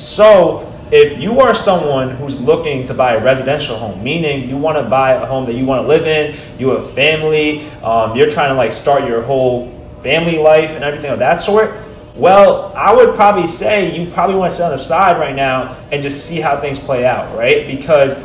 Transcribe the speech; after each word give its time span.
So 0.00 0.66
if 0.90 1.20
you 1.20 1.40
are 1.40 1.54
someone 1.54 2.08
who's 2.16 2.40
looking 2.40 2.84
to 2.86 2.94
buy 2.94 3.16
a 3.16 3.22
residential 3.22 3.76
home, 3.76 4.02
meaning 4.02 4.48
you 4.48 4.56
want 4.56 4.78
to 4.78 4.88
buy 4.88 5.12
a 5.12 5.26
home 5.26 5.44
that 5.44 5.54
you 5.54 5.66
want 5.66 5.82
to 5.82 5.88
live 5.88 6.06
in, 6.06 6.40
you 6.58 6.70
have 6.70 6.90
family, 6.92 7.68
um, 7.82 8.16
you're 8.16 8.30
trying 8.30 8.48
to 8.48 8.54
like 8.54 8.72
start 8.72 9.06
your 9.06 9.20
whole 9.20 9.70
family 10.02 10.38
life 10.38 10.70
and 10.70 10.82
everything 10.82 11.10
of 11.10 11.18
that 11.18 11.38
sort. 11.38 11.74
Well, 12.16 12.72
I 12.74 12.94
would 12.94 13.14
probably 13.14 13.46
say 13.46 13.94
you 13.94 14.10
probably 14.10 14.36
want 14.36 14.50
to 14.50 14.56
sit 14.56 14.62
on 14.64 14.70
the 14.70 14.78
side 14.78 15.20
right 15.20 15.36
now 15.36 15.76
and 15.92 16.02
just 16.02 16.24
see 16.24 16.40
how 16.40 16.58
things 16.58 16.78
play 16.78 17.06
out, 17.06 17.36
right? 17.36 17.66
Because 17.66 18.16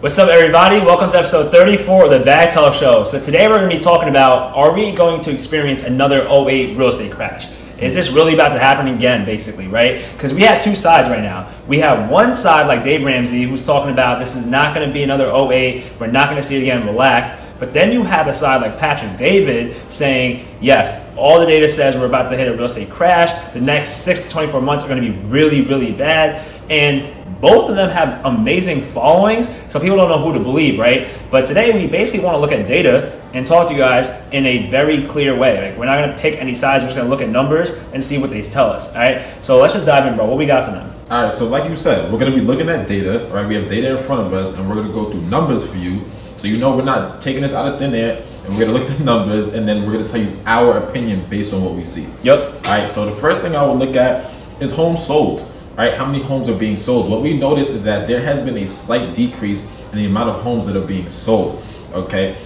What's 0.00 0.16
up, 0.16 0.28
everybody? 0.28 0.78
Welcome 0.78 1.10
to 1.10 1.18
episode 1.18 1.50
34 1.50 2.04
of 2.04 2.10
the 2.12 2.20
Bag 2.20 2.52
Talk 2.52 2.72
Show. 2.72 3.02
So, 3.02 3.20
today 3.20 3.48
we're 3.48 3.58
going 3.58 3.68
to 3.68 3.76
be 3.76 3.82
talking 3.82 4.08
about 4.08 4.54
are 4.54 4.72
we 4.72 4.92
going 4.92 5.20
to 5.22 5.32
experience 5.32 5.82
another 5.82 6.20
08 6.28 6.78
real 6.78 6.86
estate 6.86 7.10
crash? 7.10 7.48
Is 7.80 7.96
this 7.96 8.08
really 8.08 8.34
about 8.34 8.50
to 8.50 8.60
happen 8.60 8.86
again, 8.94 9.24
basically, 9.24 9.66
right? 9.66 10.08
Because 10.12 10.32
we 10.32 10.42
have 10.42 10.62
two 10.62 10.76
sides 10.76 11.08
right 11.08 11.20
now. 11.20 11.52
We 11.66 11.80
have 11.80 12.08
one 12.08 12.32
side, 12.32 12.68
like 12.68 12.84
Dave 12.84 13.04
Ramsey, 13.04 13.42
who's 13.42 13.64
talking 13.64 13.90
about 13.90 14.20
this 14.20 14.36
is 14.36 14.46
not 14.46 14.72
going 14.72 14.86
to 14.86 14.94
be 14.94 15.02
another 15.02 15.32
08, 15.32 15.98
we're 15.98 16.06
not 16.06 16.30
going 16.30 16.40
to 16.40 16.46
see 16.46 16.58
it 16.58 16.62
again, 16.62 16.86
relax. 16.86 17.30
But 17.58 17.74
then 17.74 17.92
you 17.92 18.04
have 18.04 18.28
a 18.28 18.32
side 18.32 18.62
like 18.62 18.78
Patrick 18.78 19.16
David 19.16 19.76
saying, 19.92 20.46
yes, 20.60 21.12
all 21.16 21.40
the 21.40 21.46
data 21.46 21.68
says 21.68 21.96
we're 21.96 22.06
about 22.06 22.28
to 22.30 22.36
hit 22.36 22.48
a 22.48 22.52
real 22.52 22.64
estate 22.64 22.90
crash. 22.90 23.52
The 23.52 23.60
next 23.60 24.04
six 24.04 24.22
to 24.22 24.30
24 24.30 24.60
months 24.60 24.84
are 24.84 24.88
going 24.88 25.02
to 25.02 25.10
be 25.10 25.18
really, 25.26 25.62
really 25.62 25.92
bad. 25.92 26.46
And 26.70 27.14
both 27.40 27.70
of 27.70 27.76
them 27.76 27.88
have 27.90 28.24
amazing 28.24 28.82
followings, 28.82 29.48
so 29.68 29.78
people 29.78 29.96
don't 29.96 30.08
know 30.08 30.18
who 30.18 30.36
to 30.36 30.40
believe, 30.40 30.78
right? 30.78 31.08
But 31.30 31.46
today 31.46 31.72
we 31.72 31.86
basically 31.86 32.24
want 32.24 32.34
to 32.34 32.40
look 32.40 32.52
at 32.52 32.66
data 32.66 33.20
and 33.32 33.46
talk 33.46 33.68
to 33.68 33.74
you 33.74 33.78
guys 33.78 34.10
in 34.32 34.44
a 34.46 34.68
very 34.70 35.06
clear 35.06 35.36
way. 35.36 35.70
Like 35.70 35.78
we're 35.78 35.86
not 35.86 35.98
going 35.98 36.10
to 36.10 36.18
pick 36.18 36.40
any 36.40 36.54
sides, 36.54 36.82
we're 36.82 36.88
just 36.88 36.96
going 36.96 37.06
to 37.06 37.10
look 37.10 37.22
at 37.22 37.28
numbers 37.28 37.72
and 37.92 38.02
see 38.02 38.18
what 38.18 38.30
they 38.30 38.42
tell 38.42 38.70
us. 38.70 38.88
All 38.88 38.96
right. 38.96 39.24
So 39.42 39.58
let's 39.58 39.74
just 39.74 39.86
dive 39.86 40.06
in, 40.06 40.16
bro. 40.16 40.26
What 40.26 40.36
we 40.36 40.46
got 40.46 40.64
for 40.64 40.72
them? 40.72 40.92
All 41.10 41.24
right. 41.24 41.32
So 41.32 41.46
like 41.46 41.68
you 41.68 41.76
said, 41.76 42.12
we're 42.12 42.18
going 42.18 42.32
to 42.32 42.38
be 42.38 42.44
looking 42.44 42.68
at 42.68 42.88
data. 42.88 43.28
Right. 43.32 43.46
We 43.46 43.54
have 43.54 43.68
data 43.68 43.96
in 43.96 44.04
front 44.04 44.26
of 44.26 44.32
us, 44.32 44.54
and 44.54 44.68
we're 44.68 44.74
going 44.74 44.88
to 44.88 44.92
go 44.92 45.10
through 45.10 45.22
numbers 45.22 45.68
for 45.68 45.76
you, 45.76 46.04
so 46.38 46.48
you 46.48 46.56
know 46.56 46.76
we're 46.76 46.84
not 46.84 47.20
taking 47.20 47.42
this 47.42 47.52
out 47.52 47.72
of 47.72 47.78
thin 47.78 47.94
air. 47.94 48.24
And 48.44 48.56
we're 48.56 48.64
gonna 48.64 48.78
look 48.78 48.90
at 48.90 48.96
the 48.96 49.04
numbers, 49.04 49.48
and 49.52 49.68
then 49.68 49.84
we're 49.84 49.92
gonna 49.92 50.08
tell 50.08 50.22
you 50.22 50.40
our 50.46 50.78
opinion 50.78 51.28
based 51.28 51.52
on 51.52 51.62
what 51.62 51.74
we 51.74 51.84
see. 51.84 52.06
Yep. 52.22 52.46
All 52.46 52.60
right. 52.62 52.88
So 52.88 53.04
the 53.04 53.16
first 53.20 53.42
thing 53.42 53.54
I 53.54 53.62
will 53.62 53.76
look 53.76 53.94
at 53.96 54.32
is 54.60 54.72
homes 54.72 55.04
sold 55.06 55.46
right? 55.78 55.94
How 55.94 56.04
many 56.04 56.20
homes 56.20 56.48
are 56.48 56.58
being 56.58 56.74
sold? 56.74 57.08
What 57.08 57.22
we 57.22 57.38
notice 57.38 57.70
is 57.70 57.84
that 57.84 58.08
there 58.08 58.20
has 58.20 58.42
been 58.42 58.56
a 58.58 58.66
slight 58.66 59.14
decrease 59.14 59.72
in 59.92 59.98
the 59.98 60.06
amount 60.06 60.28
of 60.28 60.42
homes 60.42 60.66
that 60.66 60.76
are 60.76 60.86
being 60.86 61.08
sold. 61.08 61.64
Okay, 61.92 62.36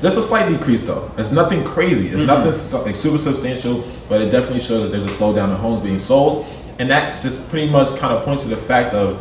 just 0.00 0.18
a 0.18 0.22
slight 0.22 0.48
decrease 0.48 0.84
though. 0.84 1.12
It's 1.18 1.30
nothing 1.30 1.62
crazy. 1.64 2.08
It's 2.08 2.22
mm-hmm. 2.22 2.26
nothing 2.26 2.84
like 2.84 2.96
super 2.96 3.18
substantial, 3.18 3.84
but 4.08 4.22
it 4.22 4.30
definitely 4.30 4.60
shows 4.60 4.82
that 4.82 4.88
there's 4.88 5.04
a 5.04 5.10
slowdown 5.10 5.50
in 5.50 5.56
homes 5.56 5.82
being 5.82 5.98
sold, 5.98 6.46
and 6.78 6.90
that 6.90 7.20
just 7.20 7.46
pretty 7.50 7.70
much 7.70 7.94
kind 7.98 8.12
of 8.16 8.24
points 8.24 8.44
to 8.44 8.48
the 8.48 8.56
fact 8.56 8.94
of 8.94 9.18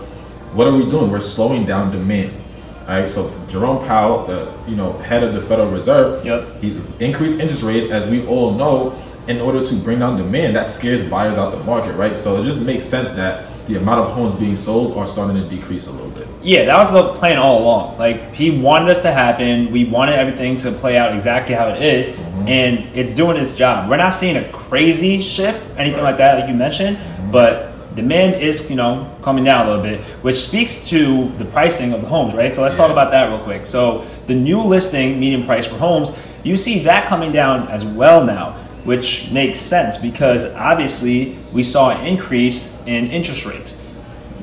what 0.55 0.65
are 0.65 0.73
we 0.73 0.89
doing? 0.89 1.11
We're 1.11 1.19
slowing 1.19 1.65
down 1.65 1.91
demand. 1.91 2.41
All 2.87 2.97
right, 2.97 3.09
so 3.09 3.29
Jerome 3.49 3.85
Powell, 3.85 4.25
the 4.25 4.53
you 4.65 4.77
know 4.77 4.93
head 4.99 5.21
of 5.21 5.33
the 5.33 5.41
Federal 5.41 5.69
Reserve, 5.69 6.25
yep. 6.25 6.47
he's 6.61 6.77
increased 7.01 7.37
interest 7.37 7.61
rates, 7.61 7.91
as 7.91 8.07
we 8.07 8.25
all 8.27 8.53
know, 8.53 8.97
in 9.27 9.41
order 9.41 9.61
to 9.61 9.75
bring 9.75 9.99
down 9.99 10.15
demand. 10.15 10.55
That 10.55 10.65
scares 10.65 11.03
buyers 11.09 11.37
out 11.37 11.51
the 11.51 11.61
market, 11.65 11.97
right? 11.97 12.15
So 12.15 12.39
it 12.39 12.45
just 12.45 12.61
makes 12.61 12.85
sense 12.85 13.11
that 13.11 13.49
the 13.67 13.75
amount 13.75 13.99
of 13.99 14.13
homes 14.13 14.33
being 14.35 14.55
sold 14.55 14.97
are 14.97 15.05
starting 15.05 15.35
to 15.35 15.49
decrease 15.49 15.87
a 15.87 15.91
little 15.91 16.11
bit. 16.11 16.29
Yeah, 16.41 16.63
that 16.63 16.77
was 16.77 16.93
the 16.93 17.13
plan 17.15 17.37
all 17.37 17.61
along. 17.61 17.97
Like 17.97 18.33
he 18.33 18.57
wanted 18.57 18.85
this 18.85 18.99
to 18.99 19.11
happen. 19.11 19.69
We 19.69 19.89
wanted 19.89 20.15
everything 20.15 20.55
to 20.59 20.71
play 20.71 20.97
out 20.97 21.13
exactly 21.13 21.55
how 21.55 21.67
it 21.67 21.81
is, 21.81 22.07
mm-hmm. 22.07 22.47
and 22.47 22.97
it's 22.97 23.13
doing 23.13 23.35
its 23.35 23.53
job. 23.53 23.89
We're 23.89 23.97
not 23.97 24.13
seeing 24.13 24.37
a 24.37 24.49
crazy 24.53 25.21
shift, 25.21 25.61
anything 25.77 26.03
right. 26.03 26.11
like 26.11 26.17
that, 26.19 26.39
like 26.39 26.49
you 26.49 26.55
mentioned, 26.55 26.95
mm-hmm. 26.95 27.31
but 27.31 27.66
demand 27.97 28.35
is 28.35 28.69
you 28.69 28.77
know 28.77 29.13
coming 29.21 29.43
down 29.43 29.67
a 29.67 29.69
little 29.69 29.83
bit, 29.83 30.01
which 30.23 30.37
speaks 30.37 30.87
to 30.87 31.29
the 31.37 31.45
pricing 31.45 31.91
of 31.91 31.99
the 32.01 32.07
homes, 32.07 32.33
right? 32.33 32.55
So 32.55 32.61
let's 32.61 32.75
yeah. 32.75 32.81
talk 32.83 32.91
about 32.91 33.11
that 33.11 33.29
real 33.29 33.43
quick. 33.43 33.65
So 33.65 34.07
the 34.27 34.35
new 34.35 34.61
listing 34.61 35.19
median 35.19 35.45
price 35.45 35.65
for 35.65 35.75
homes, 35.75 36.13
you 36.43 36.55
see 36.55 36.79
that 36.83 37.07
coming 37.07 37.33
down 37.33 37.67
as 37.67 37.83
well 37.83 38.23
now 38.23 38.63
which 38.87 39.29
makes 39.33 39.59
sense 39.59 39.97
because 39.97 40.45
obviously 40.55 41.37
we 41.51 41.61
saw 41.61 41.89
an 41.89 42.07
increase 42.07 42.81
in 42.85 43.07
interest 43.07 43.45
rates. 43.45 43.85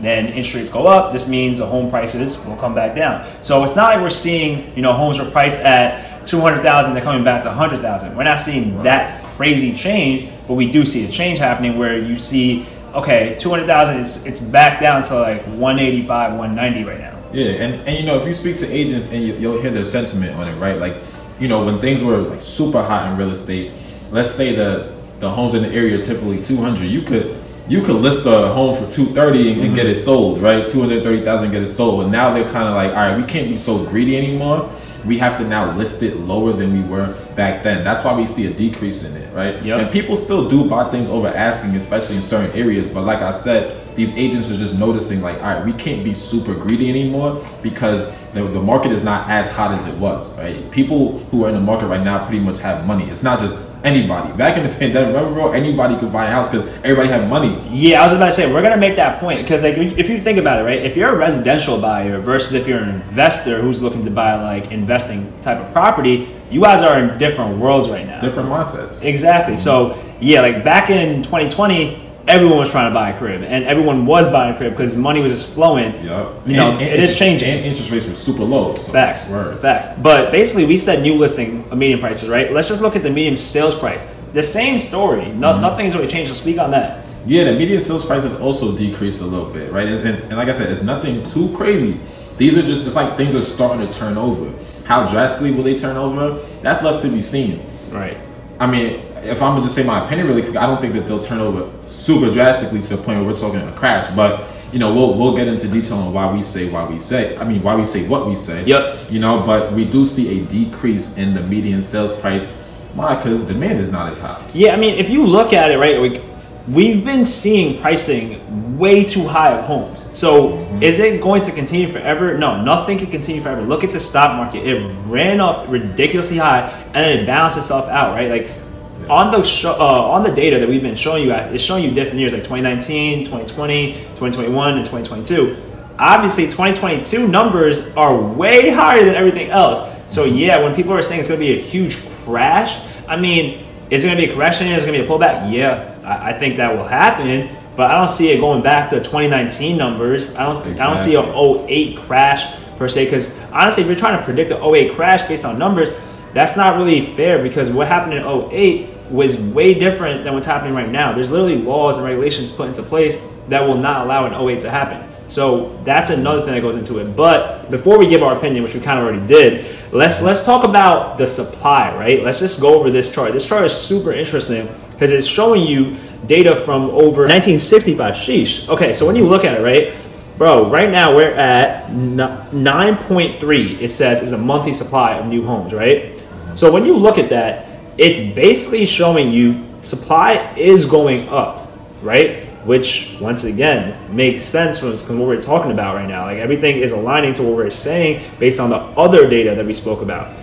Then 0.02 0.26
interest 0.26 0.54
rates 0.54 0.70
go 0.70 0.86
up, 0.86 1.14
this 1.14 1.26
means 1.26 1.56
the 1.56 1.66
home 1.66 1.88
prices 1.88 2.38
will 2.44 2.58
come 2.58 2.74
back 2.74 2.94
down. 2.94 3.26
So 3.40 3.64
it's 3.64 3.74
not 3.74 3.94
like 3.94 4.02
we're 4.02 4.10
seeing, 4.10 4.76
you 4.76 4.82
know, 4.82 4.92
homes 4.92 5.18
were 5.18 5.30
priced 5.30 5.60
at 5.60 6.26
200,000, 6.26 6.92
they're 6.92 7.02
coming 7.02 7.24
back 7.24 7.42
to 7.44 7.48
100,000. 7.48 8.14
We're 8.14 8.24
not 8.24 8.38
seeing 8.38 8.82
that 8.82 9.24
crazy 9.28 9.74
change, 9.74 10.30
but 10.46 10.54
we 10.54 10.70
do 10.70 10.84
see 10.84 11.06
a 11.06 11.10
change 11.10 11.38
happening 11.38 11.78
where 11.78 11.98
you 11.98 12.18
see, 12.18 12.66
okay, 12.94 13.36
200,000, 13.38 14.00
it's, 14.00 14.24
it's 14.24 14.40
back 14.40 14.80
down 14.80 15.02
to 15.04 15.14
like 15.14 15.44
185, 15.46 16.32
190 16.32 16.88
right 16.88 17.00
now. 17.00 17.18
Yeah, 17.32 17.52
and, 17.64 17.88
and 17.88 17.98
you 17.98 18.04
know, 18.04 18.20
if 18.20 18.26
you 18.26 18.34
speak 18.34 18.56
to 18.58 18.70
agents 18.72 19.08
and 19.08 19.24
you, 19.24 19.34
you'll 19.34 19.60
hear 19.60 19.70
their 19.70 19.84
sentiment 19.84 20.36
on 20.36 20.48
it, 20.48 20.56
right? 20.56 20.78
Like, 20.78 20.96
you 21.40 21.48
know, 21.48 21.64
when 21.64 21.80
things 21.80 22.02
were 22.02 22.18
like 22.18 22.40
super 22.40 22.82
hot 22.82 23.10
in 23.10 23.18
real 23.18 23.30
estate, 23.30 23.72
let's 24.10 24.30
say 24.30 24.54
the 24.54 24.94
the 25.20 25.30
homes 25.30 25.54
in 25.54 25.62
the 25.62 25.70
area 25.70 25.98
are 25.98 26.02
typically 26.02 26.42
200 26.42 26.84
you 26.84 27.00
could 27.00 27.36
you 27.66 27.80
could 27.80 27.96
list 27.96 28.26
a 28.26 28.48
home 28.52 28.76
for 28.76 28.90
230 28.90 29.52
and, 29.52 29.62
mm-hmm. 29.62 29.74
get 29.74 29.86
it 29.86 29.96
sold 29.96 30.42
right 30.42 30.66
230000 30.66 31.50
get 31.50 31.62
it 31.62 31.66
sold 31.66 32.02
and 32.02 32.12
now 32.12 32.32
they're 32.32 32.50
kind 32.50 32.68
of 32.68 32.74
like 32.74 32.90
all 32.90 32.96
right 32.96 33.16
we 33.16 33.24
can't 33.24 33.48
be 33.48 33.56
so 33.56 33.84
greedy 33.86 34.16
anymore 34.16 34.70
we 35.04 35.18
have 35.18 35.38
to 35.38 35.44
now 35.44 35.74
list 35.76 36.02
it 36.02 36.16
lower 36.16 36.52
than 36.52 36.72
we 36.72 36.86
were 36.88 37.14
back 37.36 37.62
then 37.62 37.82
that's 37.82 38.04
why 38.04 38.14
we 38.14 38.26
see 38.26 38.46
a 38.46 38.52
decrease 38.52 39.04
in 39.04 39.16
it 39.16 39.23
right? 39.34 39.62
Yep. 39.62 39.80
and 39.80 39.90
people 39.90 40.16
still 40.16 40.48
do 40.48 40.68
buy 40.68 40.90
things 40.90 41.08
over 41.08 41.28
asking 41.28 41.74
especially 41.76 42.16
in 42.16 42.22
certain 42.22 42.54
areas 42.56 42.88
but 42.88 43.02
like 43.02 43.20
i 43.20 43.30
said 43.30 43.80
these 43.96 44.16
agents 44.16 44.50
are 44.50 44.56
just 44.56 44.78
noticing 44.78 45.20
like 45.22 45.36
all 45.42 45.54
right 45.54 45.64
we 45.64 45.72
can't 45.72 46.04
be 46.04 46.14
super 46.14 46.54
greedy 46.54 46.88
anymore 46.88 47.46
because 47.62 48.10
the, 48.32 48.42
the 48.42 48.60
market 48.60 48.90
is 48.90 49.02
not 49.02 49.28
as 49.30 49.50
hot 49.50 49.72
as 49.72 49.86
it 49.86 49.96
was 49.98 50.36
right? 50.36 50.70
People 50.70 51.18
who 51.30 51.44
are 51.44 51.48
in 51.48 51.54
the 51.54 51.60
market 51.60 51.86
right 51.86 52.02
now 52.02 52.24
pretty 52.26 52.40
much 52.40 52.58
have 52.58 52.86
money. 52.86 53.04
It's 53.04 53.22
not 53.22 53.40
just 53.40 53.56
anybody. 53.84 54.32
Back 54.36 54.56
in 54.56 54.64
the 54.64 54.74
pandemic, 54.78 55.14
remember, 55.14 55.32
bro, 55.32 55.52
anybody 55.52 55.96
could 55.96 56.12
buy 56.12 56.26
a 56.26 56.30
house 56.30 56.48
because 56.48 56.66
everybody 56.78 57.08
had 57.08 57.28
money. 57.28 57.56
Yeah, 57.70 58.02
I 58.02 58.06
was 58.06 58.16
about 58.16 58.26
to 58.26 58.32
say 58.32 58.52
we're 58.52 58.62
gonna 58.62 58.76
make 58.76 58.96
that 58.96 59.20
point 59.20 59.42
because 59.42 59.62
like 59.62 59.76
if 59.76 60.08
you 60.08 60.20
think 60.20 60.38
about 60.38 60.60
it, 60.60 60.64
right? 60.64 60.78
If 60.78 60.96
you're 60.96 61.10
a 61.10 61.16
residential 61.16 61.80
buyer 61.80 62.18
versus 62.18 62.54
if 62.54 62.66
you're 62.66 62.80
an 62.80 62.88
investor 63.02 63.60
who's 63.60 63.82
looking 63.82 64.04
to 64.04 64.10
buy 64.10 64.34
like 64.34 64.72
investing 64.72 65.32
type 65.42 65.58
of 65.58 65.72
property, 65.72 66.28
you 66.50 66.60
guys 66.60 66.82
are 66.82 66.98
in 66.98 67.18
different 67.18 67.58
worlds 67.58 67.88
right 67.88 68.06
now. 68.06 68.20
Different 68.20 68.48
mindsets. 68.48 69.04
Exactly. 69.04 69.56
So 69.56 70.02
yeah, 70.20 70.40
like 70.40 70.64
back 70.64 70.90
in 70.90 71.22
2020 71.22 72.02
everyone 72.26 72.58
was 72.58 72.70
trying 72.70 72.90
to 72.90 72.94
buy 72.94 73.10
a 73.10 73.18
crib, 73.18 73.42
and 73.42 73.64
everyone 73.64 74.06
was 74.06 74.26
buying 74.28 74.54
a 74.54 74.56
crib 74.56 74.72
because 74.72 74.96
money 74.96 75.20
was 75.20 75.32
just 75.32 75.54
flowing. 75.54 75.92
Yep. 76.04 76.46
You 76.46 76.56
know, 76.56 76.72
and, 76.72 76.80
and 76.80 76.82
it 76.82 77.00
is 77.00 77.18
changing. 77.18 77.48
And 77.50 77.64
interest 77.64 77.90
rates 77.90 78.06
were 78.06 78.14
super 78.14 78.44
low. 78.44 78.74
So 78.76 78.92
facts. 78.92 79.28
Word. 79.28 79.60
Facts. 79.60 79.88
But 80.02 80.32
basically, 80.32 80.66
we 80.66 80.78
said 80.78 81.02
new 81.02 81.14
listing 81.14 81.68
median 81.76 82.00
prices, 82.00 82.28
right? 82.28 82.52
Let's 82.52 82.68
just 82.68 82.82
look 82.82 82.96
at 82.96 83.02
the 83.02 83.10
median 83.10 83.36
sales 83.36 83.74
price. 83.74 84.06
The 84.32 84.42
same 84.42 84.78
story. 84.78 85.32
No, 85.32 85.52
mm-hmm. 85.52 85.62
Nothing's 85.62 85.94
really 85.94 86.08
changed. 86.08 86.30
So 86.32 86.36
speak 86.36 86.58
on 86.58 86.70
that. 86.72 87.04
Yeah, 87.26 87.44
the 87.44 87.52
median 87.52 87.80
sales 87.80 88.04
price 88.04 88.22
has 88.22 88.38
also 88.38 88.76
decreased 88.76 89.22
a 89.22 89.26
little 89.26 89.50
bit, 89.50 89.72
right? 89.72 89.88
And, 89.88 90.06
and 90.06 90.36
like 90.36 90.48
I 90.48 90.52
said, 90.52 90.70
it's 90.70 90.82
nothing 90.82 91.22
too 91.24 91.54
crazy. 91.56 91.98
These 92.36 92.58
are 92.58 92.62
just, 92.62 92.84
it's 92.84 92.96
like 92.96 93.16
things 93.16 93.34
are 93.34 93.42
starting 93.42 93.86
to 93.86 93.92
turn 93.92 94.18
over. 94.18 94.52
How 94.84 95.08
drastically 95.08 95.52
will 95.52 95.62
they 95.62 95.76
turn 95.76 95.96
over? 95.96 96.44
That's 96.60 96.82
left 96.82 97.02
to 97.02 97.08
be 97.08 97.22
seen. 97.22 97.64
Right. 97.90 98.18
I 98.60 98.66
mean, 98.66 99.00
if 99.26 99.42
I'm 99.42 99.52
gonna 99.52 99.62
just 99.62 99.74
say 99.74 99.84
my 99.84 100.04
opinion 100.04 100.26
really 100.26 100.42
quick, 100.42 100.56
I 100.56 100.66
don't 100.66 100.80
think 100.80 100.94
that 100.94 101.06
they'll 101.06 101.22
turn 101.22 101.40
over 101.40 101.70
super 101.88 102.32
drastically 102.32 102.80
to 102.82 102.96
the 102.96 102.96
point 102.96 103.18
where 103.18 103.24
we're 103.24 103.36
talking 103.36 103.60
a 103.60 103.72
crash. 103.72 104.12
But 104.14 104.46
you 104.72 104.78
know, 104.80 104.92
we'll 104.92 105.16
we'll 105.16 105.36
get 105.36 105.46
into 105.46 105.68
detail 105.68 105.98
on 105.98 106.12
why 106.12 106.30
we 106.32 106.42
say 106.42 106.68
why 106.68 106.84
we 106.84 106.98
say. 106.98 107.36
I 107.38 107.44
mean, 107.44 107.62
why 107.62 107.76
we 107.76 107.84
say 107.84 108.08
what 108.08 108.26
we 108.26 108.34
say. 108.34 108.64
Yep. 108.64 109.10
You 109.10 109.20
know, 109.20 109.40
but 109.46 109.72
we 109.72 109.84
do 109.84 110.04
see 110.04 110.40
a 110.40 110.44
decrease 110.46 111.16
in 111.16 111.32
the 111.32 111.42
median 111.42 111.80
sales 111.80 112.12
price. 112.20 112.50
Why? 112.94 113.14
Because 113.16 113.40
demand 113.40 113.80
is 113.80 113.90
not 113.90 114.08
as 114.10 114.18
high. 114.18 114.44
Yeah, 114.52 114.72
I 114.72 114.76
mean, 114.76 114.98
if 114.98 115.10
you 115.10 115.26
look 115.26 115.52
at 115.52 115.70
it, 115.70 115.78
right, 115.78 116.00
we, 116.00 116.20
we've 116.68 117.04
been 117.04 117.24
seeing 117.24 117.80
pricing 117.80 118.78
way 118.78 119.04
too 119.04 119.26
high 119.26 119.52
of 119.52 119.64
homes. 119.64 120.06
So 120.12 120.50
mm-hmm. 120.50 120.82
is 120.82 120.98
it 120.98 121.20
going 121.20 121.42
to 121.44 121.52
continue 121.52 121.90
forever? 121.90 122.36
No, 122.36 122.60
nothing 122.62 122.98
can 122.98 123.10
continue 123.10 123.42
forever. 123.42 123.62
Look 123.62 123.84
at 123.84 123.92
the 123.92 124.00
stock 124.00 124.36
market; 124.36 124.66
it 124.66 124.80
ran 125.06 125.40
up 125.40 125.68
ridiculously 125.68 126.38
high, 126.38 126.68
and 126.86 126.94
then 126.96 127.18
it 127.20 127.26
balanced 127.26 127.58
itself 127.58 127.86
out, 127.88 128.14
right? 128.14 128.28
Like 128.28 128.63
on 129.08 129.30
the 129.30 129.42
show, 129.42 129.72
uh, 129.72 130.10
on 130.10 130.22
the 130.22 130.32
data 130.32 130.58
that 130.58 130.68
we've 130.68 130.82
been 130.82 130.96
showing 130.96 131.22
you 131.22 131.28
guys, 131.28 131.46
it's 131.52 131.62
showing 131.62 131.84
you 131.84 131.90
different 131.90 132.18
years 132.18 132.32
like 132.32 132.42
2019, 132.42 133.26
2020, 133.26 133.92
2021, 133.92 134.78
and 134.78 134.86
2022. 134.86 135.56
Obviously, 135.98 136.44
2022 136.44 137.28
numbers 137.28 137.94
are 137.96 138.16
way 138.16 138.70
higher 138.70 139.04
than 139.04 139.14
everything 139.14 139.50
else. 139.50 139.90
So 140.12 140.24
yeah, 140.24 140.62
when 140.62 140.74
people 140.74 140.92
are 140.92 141.02
saying 141.02 141.20
it's 141.20 141.28
going 141.28 141.40
to 141.40 141.46
be 141.46 141.58
a 141.58 141.62
huge 141.62 142.04
crash, 142.24 142.84
I 143.08 143.16
mean, 143.16 143.66
is 143.90 144.04
it 144.04 144.08
going 144.08 144.18
to 144.18 144.26
be 144.26 144.32
a 144.32 144.34
correction? 144.34 144.66
Is 144.68 144.82
it 144.82 144.86
going 144.86 144.98
to 144.98 145.06
be 145.06 145.08
a 145.08 145.10
pullback? 145.10 145.52
Yeah, 145.52 145.98
I, 146.04 146.30
I, 146.30 146.38
think 146.38 146.56
that 146.56 146.74
will 146.74 146.86
happen, 146.86 147.54
but 147.76 147.90
I 147.90 147.98
don't 147.98 148.10
see 148.10 148.30
it 148.30 148.40
going 148.40 148.62
back 148.62 148.90
to 148.90 148.96
2019 148.96 149.76
numbers. 149.76 150.34
I 150.34 150.44
don't. 150.44 150.56
Exactly. 150.56 150.80
I 150.80 150.86
don't 150.88 150.98
see 150.98 151.14
a 151.14 151.66
08 151.68 151.98
crash 152.06 152.56
per 152.76 152.88
se. 152.88 153.04
Because 153.04 153.38
honestly, 153.52 153.82
if 153.82 153.88
you're 153.88 153.98
trying 153.98 154.18
to 154.18 154.24
predict 154.24 154.52
an 154.52 154.62
08 154.62 154.94
crash 154.94 155.26
based 155.28 155.44
on 155.44 155.58
numbers, 155.58 155.90
that's 156.32 156.56
not 156.56 156.76
really 156.76 157.14
fair 157.14 157.42
because 157.42 157.70
what 157.70 157.86
happened 157.86 158.14
in 158.14 158.24
08 158.24 158.93
was 159.10 159.38
way 159.38 159.74
different 159.74 160.24
than 160.24 160.34
what's 160.34 160.46
happening 160.46 160.74
right 160.74 160.88
now. 160.88 161.12
There's 161.12 161.30
literally 161.30 161.58
laws 161.58 161.98
and 161.98 162.06
regulations 162.06 162.50
put 162.50 162.68
into 162.68 162.82
place 162.82 163.20
that 163.48 163.66
will 163.66 163.76
not 163.76 164.04
allow 164.04 164.26
an 164.26 164.34
08 164.34 164.62
to 164.62 164.70
happen. 164.70 165.10
So 165.28 165.76
that's 165.84 166.10
another 166.10 166.42
thing 166.42 166.54
that 166.54 166.60
goes 166.60 166.76
into 166.76 166.98
it. 166.98 167.16
But 167.16 167.70
before 167.70 167.98
we 167.98 168.06
give 168.06 168.22
our 168.22 168.36
opinion, 168.36 168.62
which 168.62 168.74
we 168.74 168.80
kind 168.80 168.98
of 168.98 169.06
already 169.06 169.26
did, 169.26 169.66
let's 169.92 170.22
let's 170.22 170.44
talk 170.44 170.64
about 170.64 171.18
the 171.18 171.26
supply, 171.26 171.94
right? 171.96 172.22
Let's 172.22 172.40
just 172.40 172.60
go 172.60 172.78
over 172.78 172.90
this 172.90 173.12
chart. 173.12 173.32
This 173.32 173.46
chart 173.46 173.64
is 173.64 173.72
super 173.72 174.12
interesting 174.12 174.68
because 174.92 175.10
it's 175.10 175.26
showing 175.26 175.62
you 175.62 175.96
data 176.26 176.54
from 176.54 176.90
over 176.90 177.22
1965. 177.22 178.14
Sheesh. 178.14 178.68
Okay, 178.68 178.94
so 178.94 179.06
when 179.06 179.16
you 179.16 179.26
look 179.26 179.44
at 179.44 179.58
it, 179.58 179.62
right, 179.62 179.94
bro, 180.38 180.68
right 180.70 180.90
now 180.90 181.14
we're 181.14 181.34
at 181.34 181.90
9.3. 181.90 183.80
It 183.80 183.90
says 183.90 184.22
is 184.22 184.32
a 184.32 184.38
monthly 184.38 184.72
supply 184.72 185.14
of 185.14 185.26
new 185.26 185.44
homes, 185.44 185.72
right? 185.72 186.22
So 186.54 186.70
when 186.70 186.84
you 186.84 186.96
look 186.96 187.18
at 187.18 187.28
that, 187.30 187.73
it's 187.98 188.34
basically 188.34 188.86
showing 188.86 189.30
you 189.30 189.66
supply 189.82 190.54
is 190.56 190.84
going 190.84 191.28
up, 191.28 191.70
right? 192.02 192.46
Which 192.64 193.16
once 193.20 193.44
again 193.44 194.14
makes 194.14 194.40
sense 194.42 194.78
from 194.78 195.18
what 195.18 195.28
we're 195.28 195.40
talking 195.40 195.70
about 195.70 195.94
right 195.96 196.08
now. 196.08 196.24
Like 196.24 196.38
everything 196.38 196.78
is 196.78 196.92
aligning 196.92 197.34
to 197.34 197.42
what 197.42 197.54
we're 197.56 197.70
saying 197.70 198.24
based 198.38 198.58
on 198.58 198.70
the 198.70 198.76
other 198.76 199.28
data 199.28 199.54
that 199.54 199.64
we 199.64 199.74
spoke 199.74 200.02
about. 200.02 200.34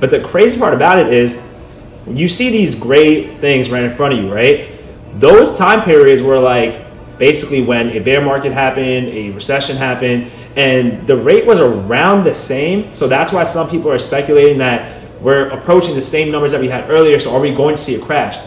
But 0.00 0.10
the 0.10 0.20
crazy 0.20 0.58
part 0.58 0.74
about 0.74 0.98
it 0.98 1.12
is 1.12 1.38
you 2.08 2.28
see 2.28 2.50
these 2.50 2.74
great 2.74 3.38
things 3.40 3.70
right 3.70 3.84
in 3.84 3.92
front 3.92 4.14
of 4.14 4.20
you, 4.20 4.32
right? 4.32 4.68
Those 5.20 5.56
time 5.56 5.82
periods 5.82 6.22
were 6.22 6.38
like 6.38 6.86
basically 7.18 7.62
when 7.62 7.90
a 7.90 8.00
bear 8.00 8.22
market 8.22 8.52
happened, 8.52 9.08
a 9.08 9.30
recession 9.30 9.76
happened, 9.76 10.30
and 10.56 11.06
the 11.06 11.16
rate 11.16 11.46
was 11.46 11.60
around 11.60 12.24
the 12.24 12.32
same. 12.34 12.92
So 12.92 13.06
that's 13.06 13.32
why 13.32 13.44
some 13.44 13.68
people 13.68 13.90
are 13.90 13.98
speculating 13.98 14.58
that 14.58 14.99
we're 15.20 15.48
approaching 15.48 15.94
the 15.94 16.02
same 16.02 16.30
numbers 16.30 16.52
that 16.52 16.60
we 16.60 16.68
had 16.68 16.88
earlier. 16.90 17.18
So 17.18 17.34
are 17.34 17.40
we 17.40 17.54
going 17.54 17.76
to 17.76 17.82
see 17.82 17.94
a 17.94 18.00
crash? 18.00 18.38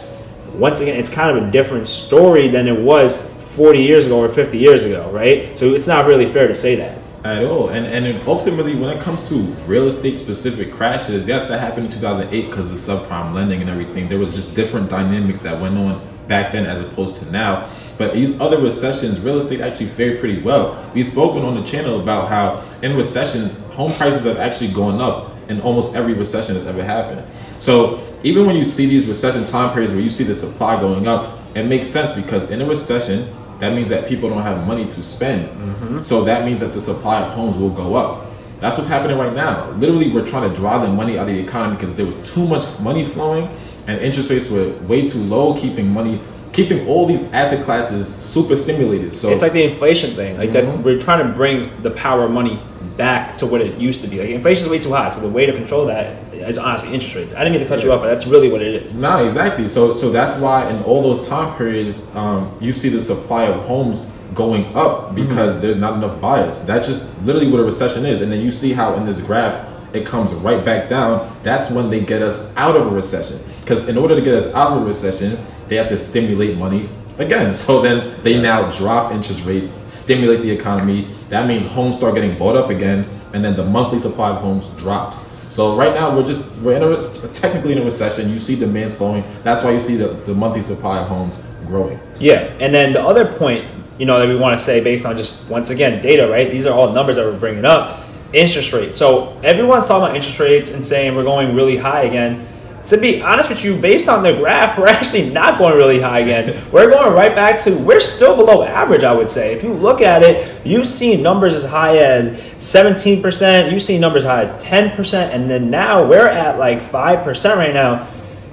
Once 0.54 0.80
again, 0.80 0.98
it's 0.98 1.10
kind 1.10 1.38
of 1.38 1.44
a 1.44 1.52
different 1.52 1.88
story 1.88 2.48
than 2.48 2.68
it 2.68 2.80
was 2.80 3.18
40 3.56 3.80
years 3.80 4.06
ago 4.06 4.20
or 4.20 4.30
50 4.30 4.58
years 4.58 4.84
ago, 4.84 5.10
right? 5.12 5.58
So 5.58 5.74
it's 5.74 5.88
not 5.88 6.06
really 6.06 6.32
fair 6.32 6.48
to 6.48 6.56
say 6.56 6.76
that 6.76 6.98
at 7.24 7.46
all. 7.46 7.70
And 7.70 7.86
and 7.86 8.28
ultimately, 8.28 8.76
when 8.76 8.90
it 8.90 9.02
comes 9.02 9.30
to 9.30 9.36
real 9.66 9.88
estate 9.88 10.20
specific 10.20 10.72
crashes, 10.72 11.28
yes, 11.28 11.48
that 11.48 11.60
happened 11.60 11.86
in 11.88 11.92
2008 11.92 12.50
because 12.50 12.72
of 12.72 12.78
subprime 12.78 13.34
lending 13.34 13.62
and 13.62 13.70
everything. 13.70 14.10
There 14.10 14.20
was 14.20 14.36
just 14.36 14.56
different 14.56 14.90
dynamics 14.90 15.40
that 15.42 15.60
went 15.60 15.78
on 15.78 16.06
back 16.28 16.52
then 16.52 16.66
as 16.66 16.80
opposed 16.80 17.22
to 17.22 17.32
now. 17.32 17.70
But 17.98 18.14
these 18.14 18.40
other 18.42 18.58
recessions, 18.58 19.20
real 19.20 19.38
estate 19.38 19.62
actually 19.62 19.88
fared 19.88 20.20
pretty 20.20 20.42
well. 20.42 20.84
We've 20.94 21.08
spoken 21.08 21.44
on 21.44 21.56
the 21.56 21.64
channel 21.64 22.02
about 22.02 22.28
how 22.28 22.64
in 22.82 22.96
recessions, 22.96 23.58
home 23.70 23.94
prices 23.94 24.26
have 24.26 24.38
actually 24.38 24.72
gone 24.72 25.00
up 25.00 25.33
in 25.50 25.62
almost 25.62 25.96
every 25.96 26.14
recession 26.14 26.56
that's 26.56 26.68
ever 26.68 26.84
happened. 26.84 27.26
So 27.60 28.06
even 28.24 28.46
when 28.46 28.56
you 28.56 28.66
see 28.66 28.86
these 28.86 29.06
recession 29.06 29.46
time 29.46 29.72
periods 29.72 29.94
where 29.94 30.02
you 30.02 30.10
see 30.10 30.24
the 30.24 30.34
supply 30.34 30.80
going 30.80 31.08
up, 31.08 31.40
it 31.56 31.64
makes 31.64 31.88
sense 31.88 32.12
because 32.12 32.50
in 32.50 32.62
a 32.62 32.66
recession, 32.66 33.34
that 33.60 33.74
means 33.74 33.90
that 33.90 34.08
people 34.08 34.30
don't 34.30 34.42
have 34.42 34.68
money 34.68 34.86
to 34.86 35.04
spend. 35.04 35.48
Mm-hmm. 35.48 36.02
So 36.02 36.24
that 36.24 36.46
means 36.46 36.60
that 36.60 36.74
the 36.74 36.82
supply 36.82 37.22
of 37.22 37.32
homes 37.34 37.58
will 37.58 37.70
go 37.70 37.96
up. 37.96 38.26
That's 38.60 38.78
what's 38.78 38.90
happening 38.90 39.18
right 39.18 39.34
now. 39.34 39.70
Literally, 39.72 40.12
we're 40.12 40.26
trying 40.26 40.50
to 40.50 40.56
draw 40.56 40.80
the 40.80 40.88
money 40.88 41.18
out 41.18 41.28
of 41.28 41.36
the 41.36 41.42
economy 41.42 41.76
because 41.76 41.96
there 41.96 42.06
was 42.06 42.16
too 42.30 42.48
much 42.48 42.64
money 42.80 43.06
flowing 43.06 43.50
and 43.88 44.00
interest 44.00 44.30
rates 44.30 44.50
were 44.50 44.72
way 44.84 45.08
too 45.08 45.20
low, 45.20 45.58
keeping 45.60 45.92
money 45.92 46.20
keeping 46.54 46.88
all 46.88 47.06
these 47.06 47.24
asset 47.34 47.66
classes 47.66 48.08
super 48.08 48.56
stimulated. 48.56 49.12
So 49.12 49.30
it's 49.30 49.42
like 49.42 49.54
the 49.54 49.64
inflation 49.64 50.16
thing. 50.16 50.38
Like 50.38 50.52
mm-hmm. 50.52 50.66
that's 50.68 50.74
we're 50.86 51.00
trying 51.00 51.28
to 51.28 51.34
bring 51.34 51.82
the 51.82 51.92
power 51.92 52.26
of 52.26 52.32
money 52.32 52.62
back 52.98 53.36
to 53.38 53.46
what 53.46 53.62
it 53.62 53.80
used 53.80 54.02
to 54.02 54.08
be. 54.08 54.20
Like 54.20 54.30
inflation 54.30 54.66
is 54.66 54.70
way 54.70 54.80
too 54.80 54.92
high. 54.92 55.10
So 55.10 55.22
the 55.22 55.30
way 55.30 55.46
to 55.46 55.54
control 55.54 55.86
that 55.88 56.34
is 56.34 56.58
honestly 56.58 56.94
interest 56.94 57.16
rates. 57.16 57.34
I 57.34 57.40
didn't 57.40 57.54
mean 57.54 57.62
to 57.62 57.68
cut 57.68 57.80
yeah. 57.80 57.86
you 57.86 57.92
off, 57.94 58.02
but 58.02 58.08
that's 58.08 58.28
really 58.28 58.52
what 58.52 58.62
it 58.62 58.84
is. 58.84 58.96
No, 58.96 59.26
exactly. 59.26 59.68
So 59.68 59.94
so 59.94 60.12
that's 60.12 60.38
why 60.40 60.70
in 60.70 60.82
all 60.84 61.02
those 61.02 61.28
time 61.28 61.58
periods, 61.58 62.04
um, 62.16 62.56
you 62.60 62.72
see 62.72 62.90
the 62.90 63.02
supply 63.02 63.46
of 63.46 63.66
homes 63.66 64.00
going 64.34 64.66
up 64.76 65.14
because 65.16 65.54
mm-hmm. 65.54 65.62
there's 65.62 65.78
not 65.78 65.96
enough 65.96 66.20
buyers. 66.20 66.66
That's 66.66 66.88
just 66.88 67.08
literally 67.24 67.52
what 67.52 67.60
a 67.60 67.64
recession 67.64 68.06
is. 68.06 68.22
And 68.22 68.32
then 68.32 68.42
you 68.42 68.52
see 68.52 68.74
how 68.74 68.96
in 68.96 69.06
this 69.06 69.20
graph 69.20 69.70
it 69.96 70.06
comes 70.06 70.34
right 70.34 70.64
back 70.64 70.90
down. 70.90 71.38
That's 71.44 71.70
when 71.70 71.90
they 71.90 72.00
get 72.00 72.22
us 72.22 72.56
out 72.58 72.76
of 72.76 72.88
a 72.88 72.90
recession. 72.90 73.40
Because 73.62 73.88
in 73.88 73.98
order 73.98 74.16
to 74.16 74.22
get 74.22 74.34
us 74.34 74.54
out 74.54 74.74
of 74.74 74.84
a 74.84 74.86
recession, 74.86 75.46
they 75.68 75.76
have 75.76 75.88
to 75.90 75.98
stimulate 75.98 76.58
money 76.58 76.90
again. 77.18 77.54
So 77.64 77.82
then 77.82 78.22
they 78.24 78.42
now 78.42 78.70
drop 78.72 79.12
interest 79.12 79.46
rates, 79.46 79.70
stimulate 79.86 80.42
the 80.42 80.52
economy. 80.52 81.08
That 81.30 81.48
means 81.48 81.66
homes 81.66 81.98
start 81.98 82.16
getting 82.16 82.38
bought 82.38 82.56
up 82.56 82.70
again, 82.70 83.08
and 83.34 83.44
then 83.44 83.56
the 83.56 83.66
monthly 83.66 84.00
supply 84.00 84.32
of 84.32 84.42
homes 84.42 84.68
drops. 84.78 85.34
So 85.54 85.76
right 85.76 85.94
now 85.94 86.16
we're 86.16 86.26
just 86.26 86.56
we're 86.58 86.76
in 86.76 86.84
a, 86.84 87.02
technically 87.30 87.74
in 87.74 87.78
a 87.78 87.84
recession. 87.84 88.30
You 88.30 88.40
see 88.40 88.56
demand 88.58 88.92
slowing. 88.92 89.24
That's 89.44 89.64
why 89.64 89.72
you 89.72 89.80
see 89.80 89.96
the, 89.96 90.08
the 90.26 90.34
monthly 90.34 90.62
supply 90.62 91.00
of 91.00 91.08
homes 91.08 91.44
growing. 91.68 92.00
Yeah, 92.20 92.52
and 92.60 92.74
then 92.74 92.92
the 92.92 93.02
other 93.02 93.32
point, 93.34 93.66
you 93.98 94.06
know, 94.06 94.20
that 94.20 94.28
we 94.28 94.36
want 94.36 94.58
to 94.58 94.64
say 94.64 94.84
based 94.84 95.06
on 95.06 95.16
just 95.16 95.50
once 95.50 95.70
again 95.70 96.02
data, 96.02 96.28
right? 96.28 96.50
These 96.50 96.66
are 96.66 96.74
all 96.74 96.92
numbers 96.92 97.18
that 97.18 97.26
we're 97.26 97.40
bringing 97.40 97.66
up. 97.66 98.04
Interest 98.34 98.74
rates. 98.74 98.98
So 98.98 99.40
everyone's 99.44 99.86
talking 99.86 100.06
about 100.06 100.16
interest 100.16 100.40
rates 100.40 100.72
and 100.72 100.84
saying 100.84 101.16
we're 101.16 101.24
going 101.24 101.56
really 101.56 101.78
high 101.78 102.04
again 102.04 102.48
to 102.86 102.98
be 102.98 103.22
honest 103.22 103.50
with 103.50 103.64
you, 103.64 103.80
based 103.80 104.10
on 104.10 104.24
the 104.24 104.34
graph, 104.34 104.78
we're 104.78 104.88
actually 104.88 105.30
not 105.30 105.58
going 105.58 105.76
really 105.76 106.00
high 106.00 106.20
again. 106.20 106.62
we're 106.72 106.90
going 106.90 107.14
right 107.14 107.34
back 107.34 107.62
to, 107.62 107.76
we're 107.78 108.02
still 108.02 108.36
below 108.36 108.64
average, 108.64 109.04
I 109.04 109.14
would 109.14 109.30
say. 109.30 109.54
If 109.54 109.64
you 109.64 109.74
look 109.74 110.02
at 110.02 110.24
it, 110.24 110.66
you've 110.66 110.88
seen 110.88 111.22
numbers 111.22 111.54
as 111.54 111.66
high 111.66 111.98
as 111.98 112.30
17%, 112.58 113.72
you've 113.72 113.82
seen 113.82 114.02
numbers 114.02 114.26
high 114.26 114.44
as 114.44 114.64
10%, 114.64 115.14
and 115.30 115.50
then 115.50 115.70
now 115.70 116.08
we're 116.08 116.28
at 116.28 116.60
like 116.60 116.82
5% 116.82 117.56
right 117.56 117.74
now. 117.74 118.08